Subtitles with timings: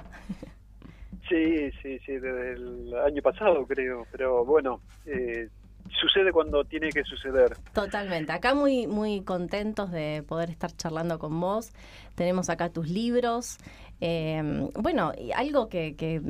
[1.29, 5.49] Sí, sí, sí, desde el año pasado creo, pero bueno, eh,
[5.99, 7.57] sucede cuando tiene que suceder.
[7.73, 8.31] Totalmente.
[8.31, 11.71] Acá muy, muy contentos de poder estar charlando con vos.
[12.15, 13.57] Tenemos acá tus libros.
[14.01, 16.21] Eh, bueno, algo que, que,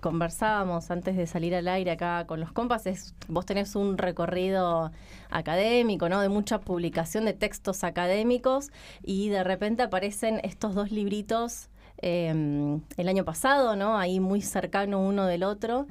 [0.00, 4.92] conversábamos antes de salir al aire acá con los compas es, vos tenés un recorrido
[5.30, 6.20] académico, ¿no?
[6.20, 8.70] De mucha publicación de textos académicos
[9.02, 13.98] y de repente aparecen estos dos libritos eh, el año pasado, ¿no?
[13.98, 15.86] Ahí muy cercano uno del otro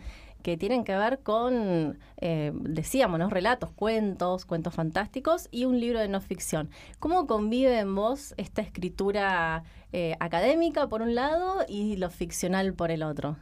[0.45, 3.31] que tienen que ver con, eh, decíamos, ¿no?
[3.31, 6.69] relatos, cuentos, cuentos fantásticos y un libro de no ficción.
[6.99, 12.91] ¿Cómo convive en vos esta escritura eh, académica por un lado y lo ficcional por
[12.91, 13.37] el otro?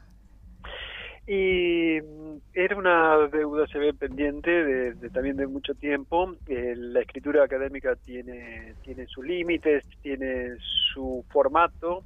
[1.28, 6.38] Y mm, era una deuda, se ve pendiente de, también de mucho tiempo.
[6.48, 10.56] Eh, la escritura académica tiene, tiene sus límites, tiene
[10.94, 12.06] su formato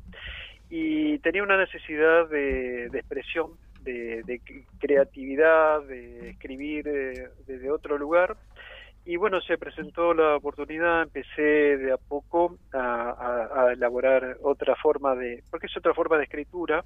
[0.72, 3.52] y tenía una necesidad de, de expresión
[3.88, 4.42] de,
[4.80, 8.36] creatividad, de escribir eh, desde otro lugar.
[9.06, 15.44] Y bueno, se presentó la oportunidad, empecé de a poco a, elaborar otra forma de,
[15.50, 16.84] porque es otra forma de escritura,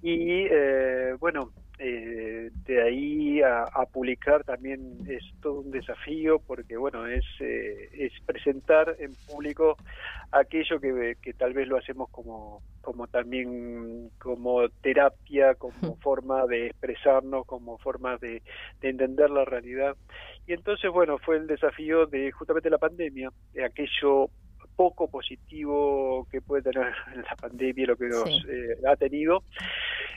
[0.00, 7.06] y eh, bueno, eh, de ahí a, publicar también es todo un desafío, porque bueno,
[7.06, 9.76] es, es presentar en público
[10.32, 15.72] aquello que, que tal vez lo hacemos como, como también como terapia, como
[16.02, 18.42] forma de expresarnos, como forma de,
[18.80, 19.96] de, entender la realidad.
[20.46, 24.30] Y entonces, bueno, fue el desafío de justamente la pandemia, de aquello
[24.76, 29.44] poco positivo que puede tener la pandemia, lo que nos eh, ha tenido,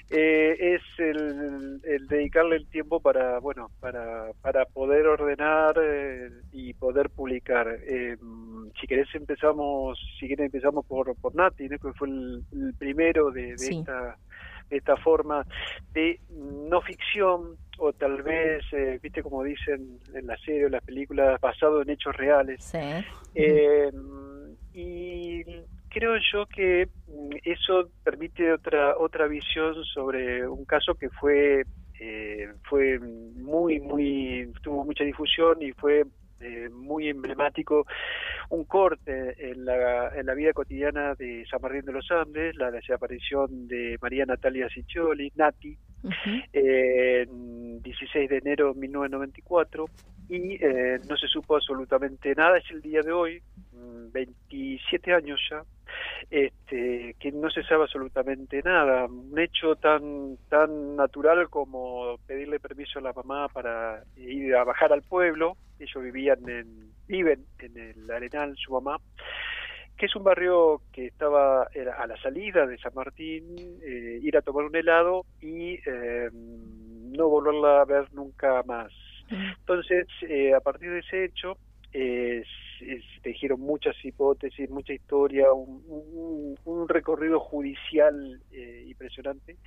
[0.10, 7.10] eh, es el, dedicarle el tiempo para, bueno, para, para poder ordenar eh, y poder
[7.10, 7.68] publicar.
[8.80, 12.44] si querés empezamos, si querés empezamos por, por Nati, que fue el,
[12.78, 14.18] primero de, esta
[14.72, 15.46] esta forma
[15.94, 18.64] de no ficción o tal vez,
[19.02, 22.64] viste como dicen en la serie o las películas, basado en hechos reales.
[22.64, 22.80] Sí.
[23.36, 23.92] Eh,
[24.76, 25.42] y
[25.90, 31.64] creo yo que mm, eso permite otra otra visión sobre un caso que fue
[32.00, 36.04] eh, fue muy muy tuvo mucha difusión y fue
[36.42, 37.88] eh, muy emblemático.
[38.50, 42.70] Un corte en la, en la vida cotidiana de San Martín de los Andes, la
[42.70, 45.76] desaparición de María Natalia Ciccioli, Nati,
[46.54, 49.86] en 16 de enero de 1994,
[50.30, 53.42] y eh, no se supo absolutamente nada, es el día de hoy,
[54.12, 55.64] 27 años ya,
[56.30, 59.06] este, que no se sabe absolutamente nada.
[59.06, 64.94] Un hecho tan, tan natural como pedirle permiso a la mamá para ir a bajar
[64.94, 65.58] al pueblo.
[65.80, 68.98] Ellos vivían en, viven en el Arenal, su mamá
[69.98, 74.42] que es un barrio que estaba a la salida de San Martín, eh, ir a
[74.42, 78.92] tomar un helado y eh, no volverla a ver nunca más.
[79.30, 81.58] Entonces, eh, a partir de ese hecho,
[81.94, 82.44] eh,
[83.22, 89.58] tejieron muchas hipótesis, mucha historia, un, recorrido judicial eh, impresionante.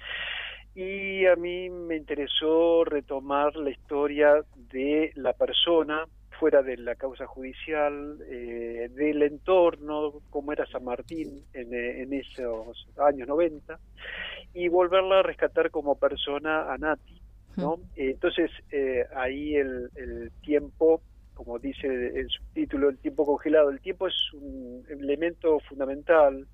[0.75, 6.07] Y a mí me interesó retomar la historia de la persona
[6.39, 12.87] fuera de la causa judicial, eh, del entorno, cómo era San Martín en, en, esos
[12.97, 13.77] años 90,
[14.55, 17.21] y volverla a rescatar como persona a Nati.
[17.57, 17.81] ¿no?
[17.97, 18.53] Entonces,
[19.17, 21.03] ahí el, el tiempo
[21.39, 23.71] como dice el subtítulo, el tiempo congelado.
[23.71, 26.49] El tiempo es un elemento fundamental.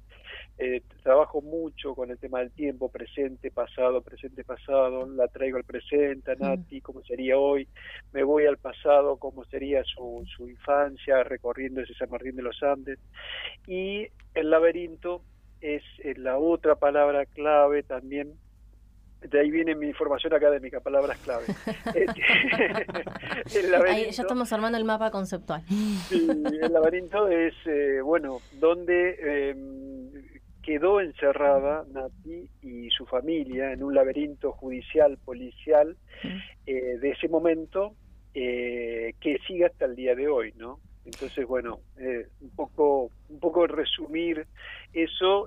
[0.59, 5.07] Eh, trabajo mucho con el tema del tiempo, presente, pasado, presente, pasado.
[5.07, 7.67] La traigo al presente, a Nati, cómo sería hoy.
[8.13, 12.63] Me voy al pasado, cómo sería su, su infancia, recorriendo ese San Martín de los
[12.63, 12.99] Andes.
[13.67, 15.23] Y el laberinto
[15.63, 15.83] es
[16.19, 18.35] la otra palabra clave también
[19.31, 21.45] de ahí viene mi información académica, palabras clave.
[23.55, 25.63] el ahí ya estamos armando el mapa conceptual.
[26.11, 30.11] el laberinto es, eh, bueno, donde em,
[30.63, 35.97] quedó encerrada Nati y su familia en un laberinto judicial, policial,
[36.67, 37.95] eh, de ese momento
[38.35, 40.81] eh, que sigue hasta el día de hoy, ¿no?
[41.05, 41.81] Entonces, bueno,
[42.41, 44.47] un poco, un poco resumir
[44.95, 45.47] eso.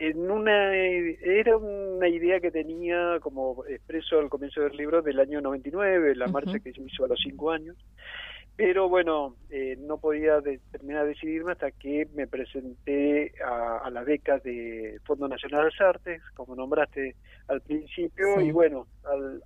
[0.00, 5.42] En una era una idea que tenía como expreso al comienzo del libro del año
[5.42, 7.76] 99, la marcha que se hizo a los cinco años,
[8.60, 10.34] pero bueno, eh, no podía
[10.70, 15.80] terminar de decidirme hasta que me presenté a, la beca de Fondo Nacional de las
[15.80, 17.16] Artes, como nombraste
[17.48, 18.86] al principio, y bueno,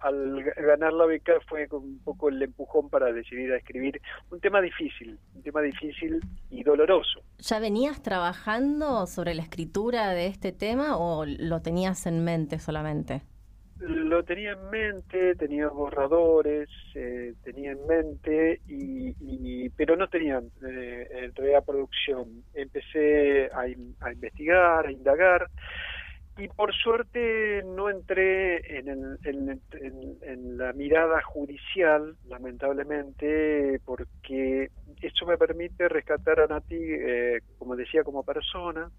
[0.01, 4.01] al, ganar la beca fue un poco el empujón para decidir a escribir
[4.33, 6.21] un tema difícil, un tema difícil
[6.51, 7.21] y doloroso.
[7.39, 13.23] ¿Ya venías trabajando sobre la escritura de este tema o lo tenías en mente solamente?
[13.81, 21.31] Lo tenía en mente, tenía borradores, eh, tenía en mente, y, pero no tenía eh,
[21.35, 22.45] realidad producción.
[22.55, 25.49] Empecé a, investigar, a indagar,
[26.37, 34.71] y por suerte no entré en, en, la mirada judicial, lamentablemente, porque
[35.01, 38.91] eso me permite rescatar a Nati, eh, como decía, como persona,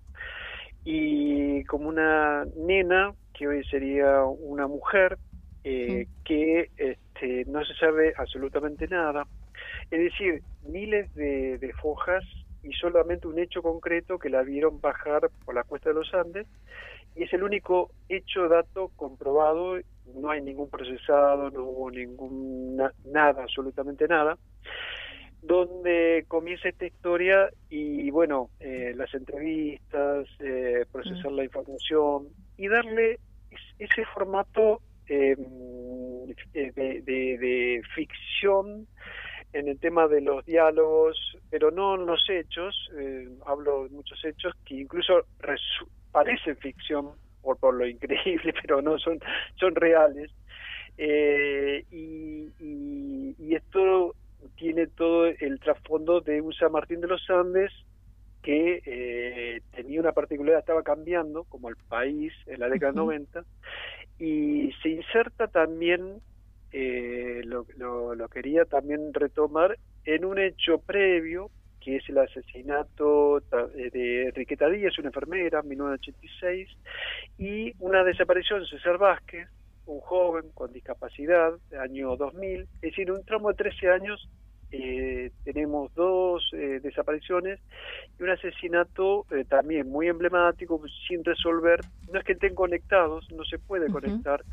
[0.84, 5.18] y como una nena que hoy sería una mujer
[5.64, 9.26] eh, que este, no se sabe absolutamente nada.
[9.92, 12.24] Es decir, miles de, de, fojas
[12.64, 16.48] y solamente un hecho concreto que la vieron bajar por la cuesta de los Andes
[17.16, 19.78] y es el único hecho, dato comprobado,
[20.14, 24.38] no hay ningún procesado, no hubo ningún nada, absolutamente nada
[25.46, 33.20] donde comienza esta historia y, bueno, eh, las entrevistas, eh, procesar la información y darle
[33.80, 35.38] ese formato em,
[36.54, 38.88] eh, de, ficción
[39.54, 41.18] en el tema de los diálogos,
[41.50, 42.90] pero no en los hechos,
[43.46, 45.26] hablo de muchos hechos que incluso
[46.12, 47.12] parecen ficción
[47.42, 49.20] por, lo increíble, pero no son,
[49.76, 50.32] reales.
[50.98, 54.14] y, y, y esto
[54.58, 57.72] tiene todo el trasfondo de un San Martín de los Andes
[58.46, 63.44] que eh, tenía una particularidad, estaba cambiando, como el país en la década 90,
[64.20, 66.22] y se inserta también,
[66.72, 71.50] eh, lo, lo, quería también retomar, en un hecho previo,
[71.82, 76.70] que es el asesinato eh, de Enriqueta Díaz, una enfermera, en 1986,
[77.40, 79.50] y una desaparición de César Vázquez,
[79.88, 84.30] un joven con discapacidad, año 2000, es decir, un tramo de 13 años
[84.72, 87.60] eh, tenemos dos eh, desapariciones
[88.20, 91.82] y un asesinato eh, también muy emblemático, sin resolver.
[92.12, 94.44] No es que estén conectados, no se puede conectar,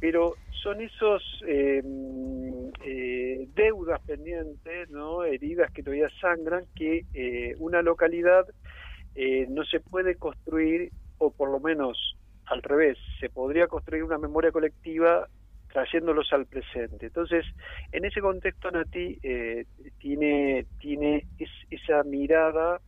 [0.00, 2.70] pero son esos em,
[3.54, 7.04] deudas pendientes, no heridas que todavía sangran, que
[7.58, 8.46] una localidad
[9.48, 14.52] no se puede construir, o por lo menos al revés, se podría construir una memoria
[14.52, 15.28] colectiva
[15.72, 17.06] trayéndolos al presente.
[17.06, 17.44] Entonces,
[17.92, 19.66] en ese contexto Nati eh,
[19.98, 21.26] tiene, tiene
[21.70, 22.80] esa mirada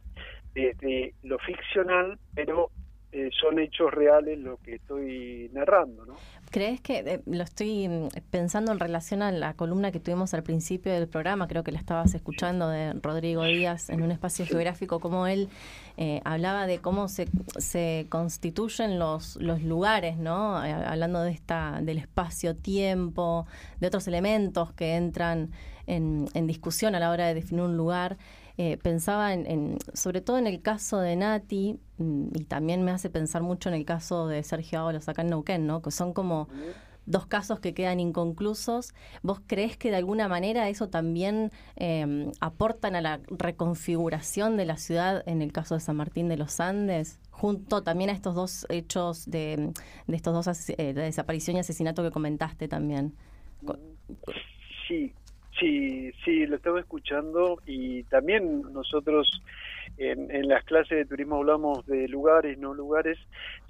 [0.55, 2.71] de, lo ficcional, pero
[3.13, 6.15] eh, son hechos reales lo que estoy narrando, ¿no?
[6.51, 10.43] ¿Crees que eh, lo estoy mm, pensando en relación a la columna que tuvimos al
[10.43, 11.47] principio del programa?
[11.47, 15.49] Creo que la estabas escuchando de Rodrigo Díaz en un espacio geográfico, como él
[15.97, 17.29] eh, hablaba de cómo se,
[17.59, 20.57] se constituyen los, los lugares, ¿no?
[20.57, 23.47] hablando de esta del espacio-tiempo,
[23.79, 25.53] de otros elementos que entran
[25.87, 28.19] en, en discusión a la hora de definir un lugar.
[28.63, 33.09] Eh, pensaba en, sobre todo en el caso de Nati, mm, y también me hace
[33.09, 35.81] pensar mucho en el caso de Sergio Ábalos acá en Neuquén, ¿no?
[35.81, 36.47] Que son como
[37.07, 38.93] dos casos que quedan inconclusos.
[39.23, 44.77] ¿Vos crees que de alguna manera eso también eh, aportan a la reconfiguración de la
[44.77, 47.19] ciudad en el caso de San Martín de los Andes?
[47.31, 49.73] Junto también a estos dos hechos de,
[50.07, 53.15] de estos dos eh, de desaparición y asesinato que comentaste también.
[54.87, 55.15] Sí,
[55.61, 59.43] Sí, sí, lo estaba escuchando y también nosotros
[59.99, 63.19] en, en las clases de turismo hablamos de lugares, no lugares.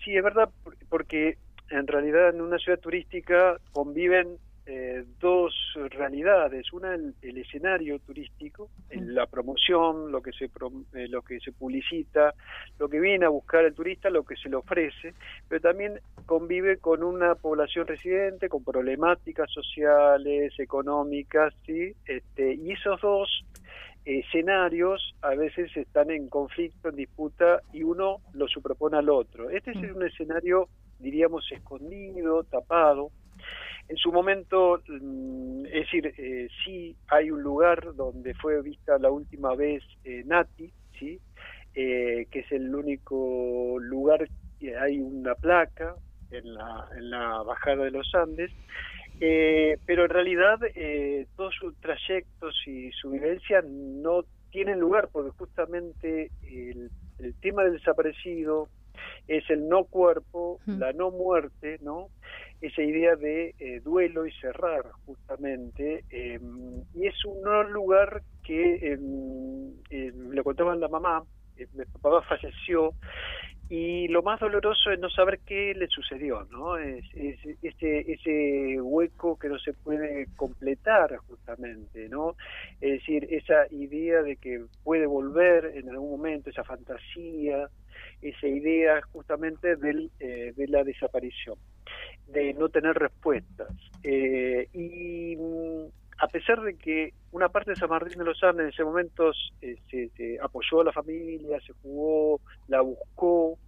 [0.05, 0.51] Sí, es verdad,
[0.89, 1.37] porque
[1.69, 5.53] en realidad en una ciudad turística conviven eh, dos
[6.01, 6.73] realidades.
[6.73, 12.35] Una el, escenario turístico la promoción lo que se eh, lo que se publicita
[12.79, 15.15] lo que viene a buscar el turista lo que se le ofrece
[15.49, 23.01] pero también convive con una población residente con problemáticas sociales económicas sí este, y esos
[23.01, 23.45] dos
[24.05, 29.51] escenarios a veces están en conflicto en disputa y uno lo superpone al otro.
[29.51, 33.11] Este es un escenario diríamos escondido tapado
[33.91, 39.11] en su momento, mm, es decir, eh, sí hay un lugar donde fue vista la
[39.11, 41.19] última vez eh, Nati, ¿sí?
[41.75, 44.29] Eh, que es el único lugar
[44.61, 45.97] que hay una placa
[46.31, 48.53] en la, en la bajada de los Andes,
[49.19, 50.59] pero en realidad
[51.37, 57.75] todos sus trayectos y su vivencia no tienen lugar porque justamente el, el tema del
[57.75, 58.69] desaparecido
[59.31, 62.09] es el no cuerpo, la no muerte, ¿no?
[62.61, 70.13] esa idea de eh, duelo y cerrar justamente em, y es un lugar que eh,
[70.31, 71.23] le contaba la mamá
[71.57, 72.95] eh, mi papá falleció
[73.71, 76.77] y lo más doloroso es no saber qué le sucedió, ¿no?
[76.77, 82.35] Es, ese, ese hueco que no se puede completar justamente, ¿no?
[82.81, 87.69] Es decir, esa idea de que puede volver en algún momento, esa fantasía,
[88.23, 91.57] esa idea justamente del, eh, de la desaparición,
[92.29, 93.69] de no tener respuestas.
[94.03, 95.87] Eh, y mm,
[96.19, 99.33] a pesar de que una parte de San Martín de los Andes en ese momento
[99.33, 103.59] se, apoyó a la familia, se jugó, la buscó,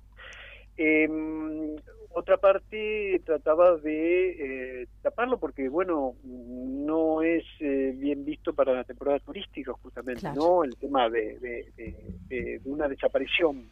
[0.76, 1.76] em,
[2.14, 9.18] otra parte trataba de eh, taparlo porque, bueno, no es bien visto para la temporada
[9.20, 10.62] turística justamente, ¿no?
[10.62, 13.66] El tema de, de, una desaparición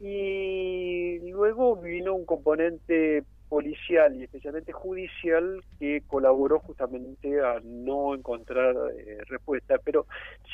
[0.00, 8.74] y luego vino un componente policial y especialmente judicial que colaboró justamente a no encontrar
[8.96, 9.76] eh, respuesta.
[9.84, 10.06] Pero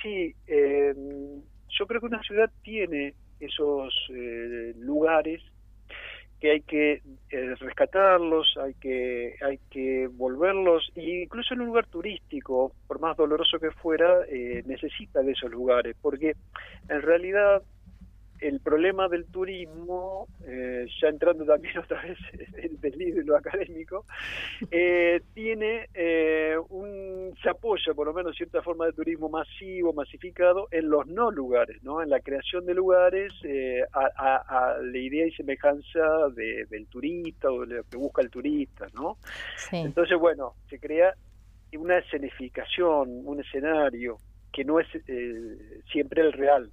[0.02, 0.94] sí, eh,
[1.68, 5.42] yo creo que una ciudad tiene esos eh, lugares
[6.40, 11.86] que hay que eh, rescatarlos, hay que hay que volverlos, e incluso en un lugar
[11.86, 14.20] turístico, por más doloroso que fuera,
[14.66, 16.34] necesita de esos lugares, porque
[16.90, 17.62] en realidad
[18.40, 22.18] el problema del turismo, eh, ya entrando también otra vez
[22.56, 24.04] en el libro académico,
[24.70, 30.68] eh, tiene eh, un, se apoya por lo menos cierta forma de turismo masivo, masificado,
[30.70, 32.02] en los no lugares, ¿no?
[32.02, 33.32] en la creación de lugares
[33.92, 38.86] a, la idea y semejanza del turista o de lo que busca el turista.
[38.94, 39.18] ¿no?
[39.72, 41.14] Entonces, bueno, se crea
[41.76, 44.16] una escenificación, un escenario
[44.52, 44.86] que no es
[45.90, 46.70] siempre el real.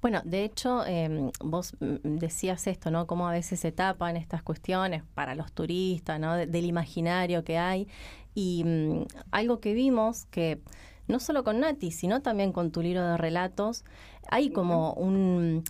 [0.00, 3.06] Bueno, de hecho, em, vos mm, decías esto, ¿no?
[3.06, 6.36] Cómo a veces se tapan estas cuestiones para los turistas, ¿no?
[6.36, 7.88] del imaginario que hay.
[8.34, 10.60] Y mm, algo que vimos que
[11.06, 13.84] no solo con Nati, sino también con tu libro de relatos,
[14.28, 15.64] hay como un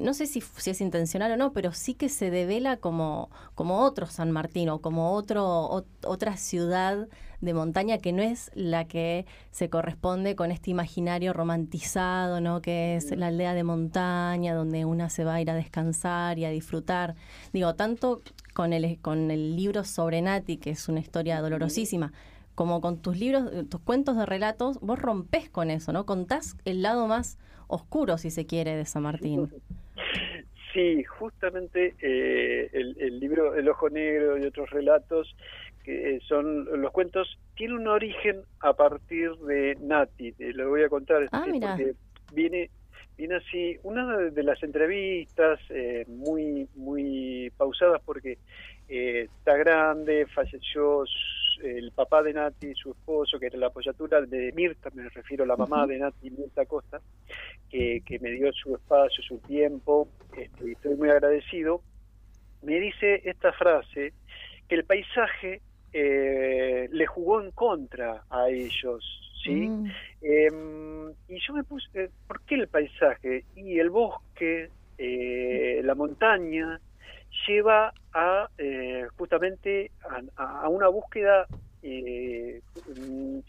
[0.00, 3.80] no sé si, si, es intencional o no, pero sí que se devela como, como
[3.80, 7.08] otro San Martín o como otro, otra ciudad
[7.40, 12.60] de montaña que no es la que se corresponde con este imaginario romantizado, ¿no?
[12.62, 16.44] que es la aldea de montaña donde una se va a ir a descansar y
[16.44, 17.14] a disfrutar.
[17.52, 18.20] Digo, tanto
[18.54, 22.12] con el, con el libro sobre Nati, que es una historia dolorosísima,
[22.54, 26.06] como con tus libros, tus cuentos de relatos, vos rompes con eso, ¿no?
[26.06, 27.36] Contás el lado más
[27.66, 29.50] oscuro, si se quiere, de San Martín.
[30.72, 35.34] Sí, justamente eh, el, libro El Ojo Negro y otros relatos,
[35.84, 40.90] que son los cuentos, tiene un origen a partir de Nati, te lo voy a
[40.90, 41.28] contar.
[41.32, 41.94] Ah, porque
[42.34, 42.68] viene,
[43.16, 48.36] viene así, una de las entrevistas eh, muy, muy pausadas porque
[48.88, 51.04] eh, está grande, falleció
[51.62, 55.46] el papá de Nati, su esposo, que era la apoyatura de Mirta, me refiero a
[55.46, 57.00] la mamá de Nati, Mirta Costa,
[57.68, 61.82] que, me dio su espacio, su tiempo, este, y estoy muy agradecido,
[62.62, 64.12] me dice esta frase,
[64.68, 65.60] que el paisaje
[65.92, 69.04] eh, le jugó en contra a ellos,
[69.42, 69.68] ¿sí?
[69.68, 69.90] Mm.
[70.20, 73.44] Em, y yo me puse, eh, ¿por qué el paisaje?
[73.54, 76.80] Y el bosque, eh, la montaña,
[77.46, 79.90] lleva a eh, justamente
[80.36, 81.46] a, una búsqueda
[81.82, 82.62] eh,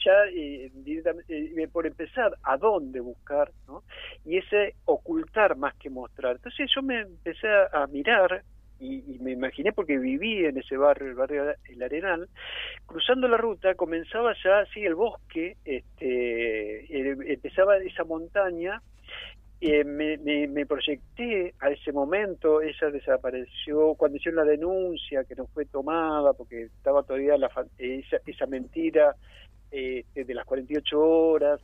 [0.05, 0.71] ya eh,
[1.27, 3.83] eh, por empezar a dónde buscar ¿no?
[4.25, 8.43] y ese ocultar más que mostrar entonces yo me empecé a, mirar
[8.79, 12.29] y, me imaginé porque viví en ese barrio, el barrio El Arenal,
[12.85, 18.83] cruzando la ruta comenzaba ya así el bosque, este, empezaba esa montaña
[19.59, 25.47] eh, me, me, proyecté a ese momento, ella desapareció cuando hicieron la denuncia que no
[25.47, 27.49] fue tomada porque estaba todavía la,
[27.79, 29.15] esa, esa mentira
[29.71, 31.59] eh, de las 48 horas,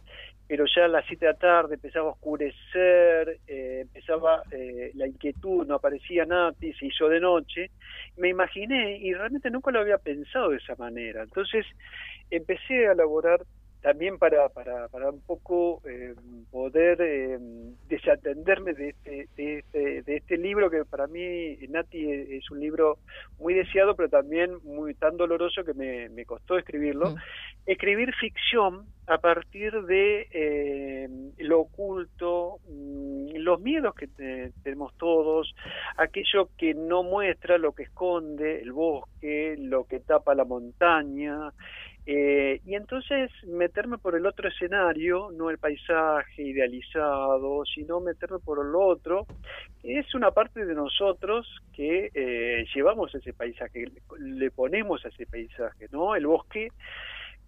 [0.47, 5.07] pero ya a las 7 de la tarde empezaba a oscurecer, eh, empezaba eh, la
[5.07, 7.71] inquietud, no aparecía Nati, se hizo de noche,
[8.17, 11.23] me imaginé y realmente nunca lo había pensado de esa manera.
[11.23, 11.65] Entonces
[12.29, 13.41] empecé a elaborar
[13.83, 16.15] también para, para, para un poco eh,
[16.49, 17.37] poder eh,
[17.89, 22.99] desatenderme de este, de, este, de este libro que para mí, Nati, es un libro
[23.39, 27.11] muy deseado, pero también muy tan doloroso que me, me costó escribirlo.
[27.11, 27.15] Mm.
[27.65, 31.09] Escribir ficción a partir de eh,
[31.39, 34.07] lo oculto, mm, los miedos que
[34.63, 35.53] tenemos todos,
[35.97, 41.51] aquello que no muestra lo que esconde el bosque, lo que tapa la montaña,
[42.05, 48.65] eh, y entonces meterme por el otro escenario, no el paisaje idealizado, sino meterme por
[48.65, 49.25] el otro,
[49.83, 53.85] es una parte de nosotros que eh, llevamos ese paisaje,
[54.19, 56.15] le ponemos a ese paisaje, ¿no?
[56.15, 56.69] El bosque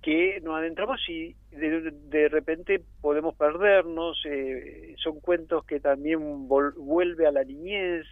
[0.01, 4.21] que nos adentramos y de, repente podemos perdernos.
[4.25, 8.05] Eh, son cuentos que también vuelve a la niñez,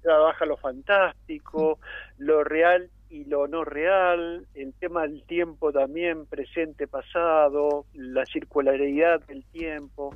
[0.00, 1.80] trabaja lo fantástico,
[2.18, 9.20] lo real y lo no real, el tema del tiempo también, presente, pasado, la circularidad
[9.26, 10.14] del tiempo.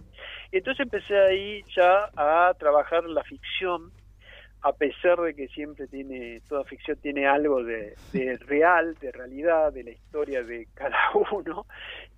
[0.51, 3.91] Entonces empecé ahí ya a trabajar la ficción,
[4.61, 7.95] a pesar de que siempre tiene, toda ficción tiene algo de,
[8.47, 10.99] real, de realidad, de la historia de cada
[11.33, 11.67] uno,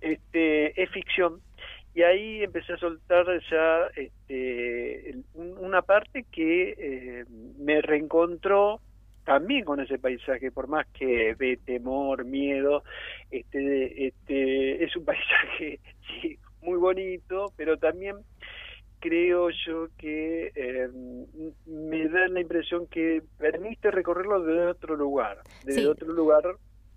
[0.01, 1.41] este, es ficción.
[1.93, 7.25] Y ahí empecé a soltar ya este, una parte que eh,
[7.57, 8.81] me reencontró
[9.25, 12.83] también con ese paisaje, por más que de temor, miedo,
[13.31, 15.79] este, este es un paisaje
[16.21, 18.15] sí, muy bonito, pero también
[18.99, 20.89] creo yo que eh,
[21.65, 26.43] me da la impresión que permite recorrerlo desde otro lugar, desde otro lugar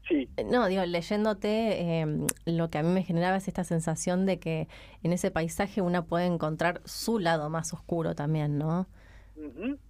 [0.09, 0.29] Sí.
[0.37, 4.39] Eh, no, digo, leyéndote, em, lo que a mí me generaba es esta sensación de
[4.39, 4.69] que
[5.03, 8.89] en ese paisaje uno puede encontrar su lado más oscuro también, ¿no?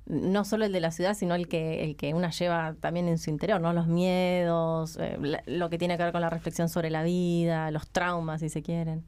[0.06, 3.18] No solo el de la ciudad, sino el que, el que una lleva también en
[3.18, 3.72] su interior, ¿no?
[3.72, 7.90] Los miedos, eh, lo que tiene que ver con la reflexión sobre la vida, los
[7.90, 9.04] traumas, si se quieren.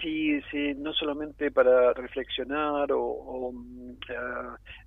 [0.00, 3.94] Sí, sí, no solamente para reflexionar o, mm,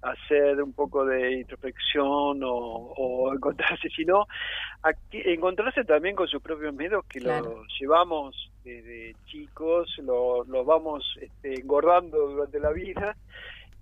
[0.02, 4.26] hacer un poco de introspección o, encontrarse, sino
[5.12, 11.60] encontrarse también con sus propios miedos que los llevamos desde chicos, los lo vamos este,
[11.60, 13.18] engordando durante la vida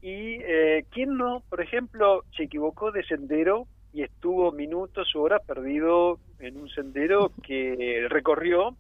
[0.02, 5.42] y eh, quién no, por ejemplo, se equivocó de sendero y estuvo minutos o horas
[5.46, 8.76] perdido en un sendero que recorrió.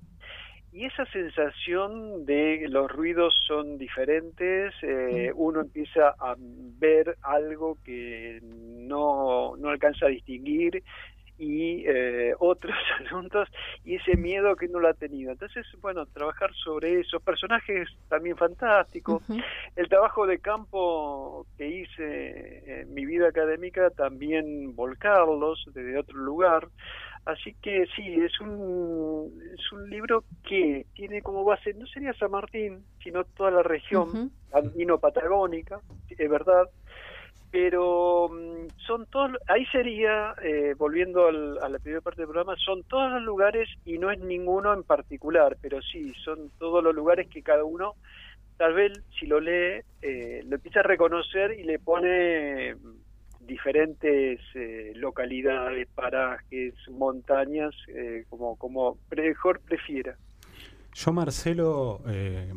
[0.72, 8.40] Y esa sensación de los ruidos son diferentes, eh, uno empieza a ver algo que
[8.44, 10.84] no, no alcanza a distinguir
[11.40, 12.76] y eh, otros
[13.06, 13.48] asuntos
[13.86, 15.32] y ese miedo que no lo ha tenido.
[15.32, 19.24] Entonces, bueno, trabajar sobre esos personajes también fantásticos.
[19.76, 26.68] El trabajo de campo que hice en mi vida académica también volcarlos desde otro lugar.
[27.26, 32.32] Así que sí, es un, es un libro que tiene como base, no sería San
[32.32, 36.68] Martín, sino toda la región andino-patagónica, es verdad,
[37.52, 42.84] pero mm, son todos, ahí sería, eh, volviendo a la primera parte del programa, son
[42.84, 47.28] todos los lugares y no es ninguno en particular, pero sí, son todos los lugares
[47.28, 47.96] que cada uno,
[48.58, 54.40] tal vez si lo lee, eh, lo empieza a reconocer y le pone mm, diferentes
[54.54, 57.74] eh, localidades, parajes, montañas,
[58.30, 60.16] como, como mejor prefiera.
[60.94, 62.02] Yo, Marcelo,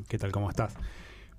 [0.09, 0.33] ¿qué tal?
[0.33, 0.77] ¿Cómo estás?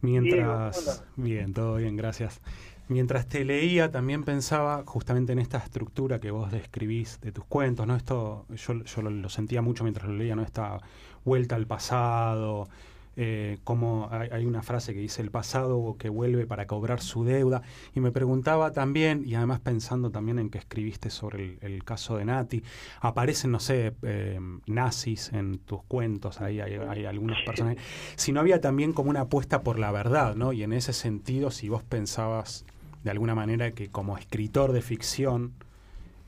[0.02, 1.06] Mientras...
[1.16, 2.42] bien, todo bien, gracias.
[2.90, 7.88] Mientras te leía también pensaba justamente en esta estructura que vos describís de tus cuentos,
[7.88, 7.96] ¿no?
[7.96, 10.44] Esto yo, yo lo, sentía mucho mientras lo leía, ¿no?
[10.44, 10.80] Esta
[11.24, 12.68] vuelta al pasado,
[13.16, 17.62] eh, como hay, una frase que dice el pasado que vuelve para cobrar su deuda.
[17.96, 22.26] Y me preguntaba también, y además pensando también en que escribiste sobre el, caso de
[22.26, 22.64] Nati,
[23.00, 27.82] aparecen, no sé, eh, nazis en tus cuentos, ahí hay, hay algunos personajes,
[28.16, 30.52] si no había también como una apuesta por la verdad, ¿no?
[30.52, 32.66] Y en ese sentido, si vos pensabas
[33.04, 35.54] de alguna manera que como escritor de ficción,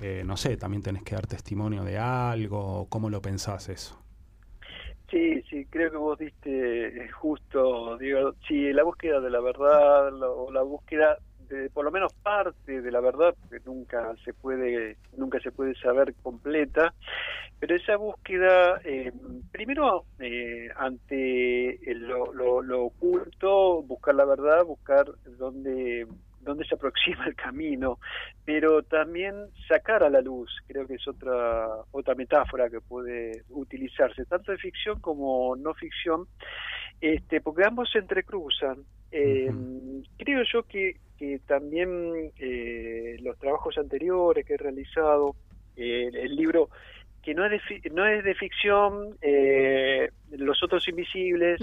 [0.02, 4.00] eh, no sé, también tenés que dar testimonio de algo, ¿cómo lo pensás eso?
[5.10, 10.52] Sí, sí, creo que vos diste justo, digo, sí, la búsqueda de la verdad o
[10.52, 15.40] la búsqueda de por lo menos parte de la verdad, que nunca se puede, nunca
[15.40, 16.94] se puede saber completa,
[17.60, 19.12] pero esa búsqueda, eh,
[19.52, 25.06] primero eh, ante lo, lo, oculto, buscar la verdad, buscar
[25.38, 26.08] dónde
[26.46, 28.00] dónde se aproxima el camino,
[28.46, 29.36] pero también
[29.68, 34.58] sacar a la luz, creo que es otra otra metáfora que puede utilizarse, tanto de
[34.58, 36.28] ficción como no ficción,
[37.02, 38.84] este, porque ambos se entrecruzan.
[39.12, 39.52] Eh,
[40.18, 45.36] creo yo que, que también eh, los trabajos anteriores que he realizado,
[45.76, 46.70] eh, el libro
[47.22, 49.18] que no es de, no es de ficción,
[50.38, 51.60] Los Otros Invisibles,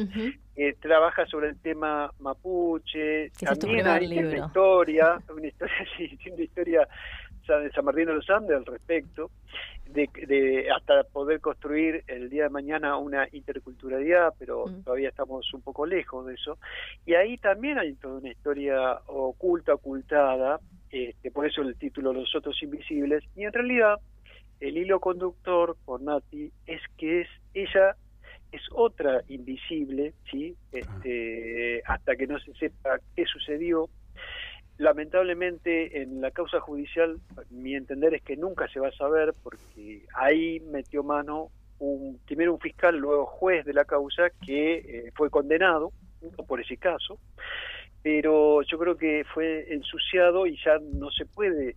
[0.80, 6.88] trabaja sobre el tema mapuche, también hay una historia, una historia, sí, una historia
[7.48, 9.30] de San Martín de los Andes al respecto,
[9.86, 14.84] de, hasta poder construir el día de mañana una interculturalidad, pero mm.
[14.84, 16.58] todavía estamos un poco lejos de eso.
[17.04, 22.34] Y ahí también hay toda una historia oculta, ocultada, este, por eso el título Los
[22.34, 23.96] Otros Invisibles, y en realidad
[24.60, 27.96] el hilo conductor por Nati es que es ella
[28.52, 30.54] es otra invisible, ¿sí?
[30.70, 33.88] Este, hasta que no se sepa qué sucedió,
[34.78, 37.18] lamentablemente en la causa judicial
[37.50, 42.54] mi entender es que nunca se va a saber porque ahí metió mano un primero
[42.54, 45.92] un fiscal luego juez de la causa que eh, fue condenado
[46.46, 47.18] por ese caso.
[48.02, 51.76] Pero yo creo que fue ensuciado y ya no se puede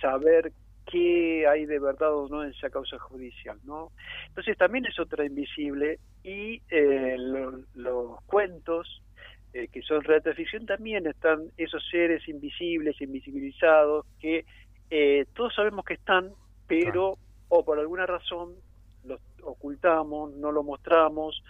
[0.00, 0.52] saber
[0.90, 3.90] qué hay de verdad o no en esa causa judicial, ¿no?
[4.28, 7.16] Entonces también es otra invisible y eh,
[7.74, 9.02] los cuentos
[9.52, 14.44] eh, que son relatos de ficción, también están esos seres invisibles, invisibilizados, que
[14.90, 16.30] eh, todos sabemos que están,
[16.66, 17.16] pero
[17.48, 18.54] o por alguna razón
[19.04, 21.42] los ocultamos, no lo mostramos,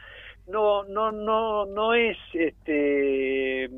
[0.46, 3.68] no, no, no, no es, este,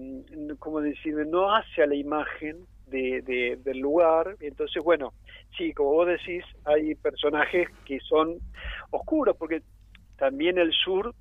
[0.59, 4.37] como decir, no hace a la imagen de, del lugar.
[4.41, 5.15] Entonces, bueno,
[5.57, 8.39] sí, como vos decís, hay personajes que son
[8.91, 9.63] oscuros, porque
[10.17, 11.15] también el sur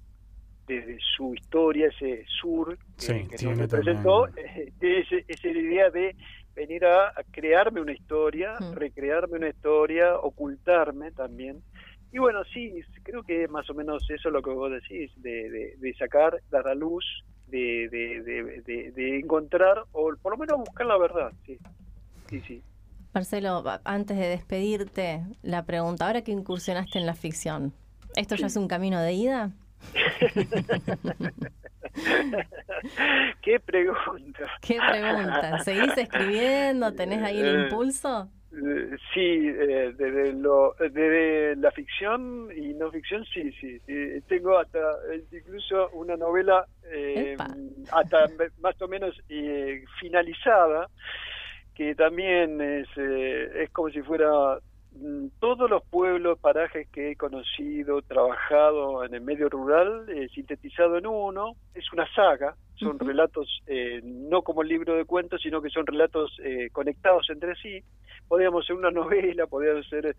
[0.67, 4.73] desde su historia, ese sur que, nos presentó, eh,
[5.27, 6.15] esa idea de
[6.53, 8.73] venir a, crearme una historia, mm.
[8.73, 11.61] recrearme una historia, ocultarme también.
[12.11, 15.75] Y bueno, sí, creo que es más o menos eso lo que vos decís, de,
[15.77, 17.05] de, sacar, dar a luz,
[17.47, 21.57] de, de, de, encontrar, o por lo menos buscar la verdad, sí,
[22.29, 22.63] sí, sí.
[23.13, 27.73] Marcelo, antes de despedirte, la pregunta, ahora que incursionaste en la ficción,
[28.15, 29.51] ¿esto ya es un camino de ida?
[33.41, 34.47] ¿Qué pregunta?
[34.61, 35.59] ¿Qué pregunta?
[35.59, 36.93] ¿Seguís escribiendo?
[36.93, 38.29] ¿Tenés ahí el eh, impulso?
[38.51, 43.79] Eh, sí, eh, desde, lo, desde la ficción y no ficción, sí, sí.
[44.27, 44.79] tengo hasta
[45.31, 46.65] incluso una novela
[47.91, 48.25] hasta
[48.59, 49.15] más o menos
[49.99, 50.89] finalizada,
[51.77, 54.59] que también es, es como si fuera
[54.99, 60.97] Mm, todos los pueblos, parajes que he conocido, trabajado en el medio rural, eh, sintetizado
[60.97, 65.61] en uno, es una saga, son relatos eh, no como el libro de cuentos, sino
[65.61, 67.83] que son relatos eh, conectados entre sí.
[68.27, 70.15] Podríamos ser una novela, podríamos ser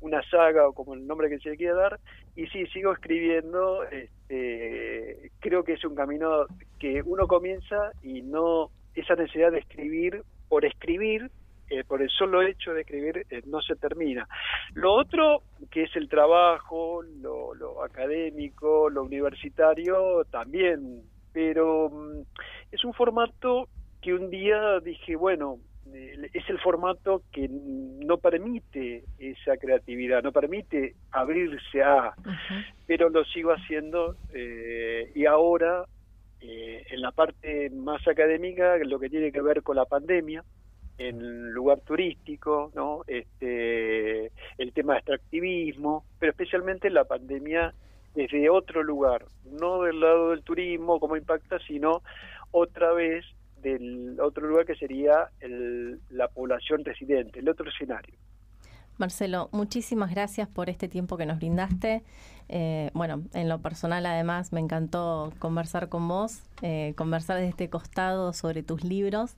[0.00, 2.00] una saga o como el nombre que se le quiera dar.
[2.34, 3.84] Y sí, sigo escribiendo.
[3.84, 6.46] Este, creo que es un camino
[6.78, 10.22] que uno comienza y no esa necesidad de escribir
[10.52, 11.30] por escribir
[11.70, 14.28] eh, por el solo hecho de escribir eh, no se termina.
[14.74, 21.00] Lo otro, que es el trabajo, lo, académico, lo universitario, también,
[21.32, 22.20] pero mm,
[22.70, 23.70] es un formato
[24.02, 25.56] que un día dije, bueno,
[25.94, 32.12] eh, es el formato que no permite esa creatividad, no permite abrirse a,
[32.86, 34.16] pero lo sigo haciendo
[35.14, 35.86] y ahora
[36.42, 40.44] en la parte más académica, lo que tiene que ver con la pandemia,
[40.98, 43.02] en lugar turístico, ¿no?
[43.06, 44.26] Este,
[44.58, 47.72] el tema de extractivismo, pero especialmente la pandemia
[48.14, 52.02] desde otro lugar, no del lado del turismo, cómo impacta, sino
[52.50, 53.24] otra vez
[53.62, 55.30] del otro lugar que sería
[56.10, 58.14] la población residente, el otro escenario.
[58.98, 62.02] Marcelo, muchísimas gracias por este tiempo que nos brindaste.
[62.48, 67.70] Eh, bueno, en lo personal además me encantó conversar con vos, eh, conversar desde este
[67.70, 69.36] costado sobre tus libros.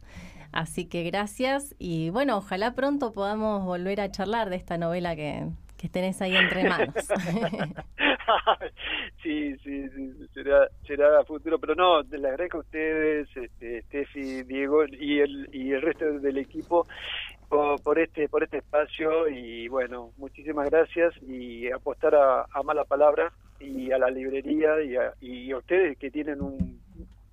[0.52, 5.48] Así que gracias y bueno, ojalá pronto podamos volver a charlar de esta novela que,
[5.76, 6.94] que tenés ahí entre manos.
[9.22, 14.84] sí, sí, sí, será, será futuro, pero no, les agradezco a ustedes, este, Steffi, Diego
[14.86, 16.86] y el, y el resto del equipo
[17.48, 23.32] por, este por este espacio y bueno, muchísimas gracias y apostar a, a Mala Palabra
[23.60, 26.80] y a la librería y a, y a ustedes que tienen un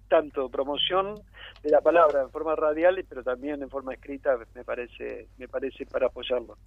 [0.07, 1.21] tanto promoción
[1.63, 5.85] de la palabra en forma radial, pero también en forma escrita, me parece, me parece
[5.85, 6.57] para apoyarlo.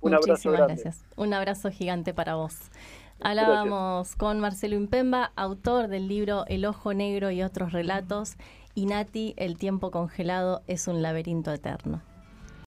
[0.00, 0.74] Un abrazo grande.
[0.74, 1.04] gracias.
[1.16, 2.70] Un abrazo gigante para vos.
[3.20, 8.36] Hablábamos con Marcelo Impemba, autor del libro El Ojo Negro y otros relatos,
[8.74, 12.02] y Nati, El tiempo congelado es un laberinto eterno.